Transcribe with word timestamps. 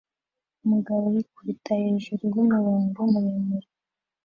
Umugabo 0.63 1.03
yikubita 1.15 1.71
hejuru 1.83 2.23
yumurongo 2.35 2.99
muremure 3.11 3.69